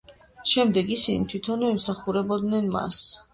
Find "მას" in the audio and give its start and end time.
2.79-3.05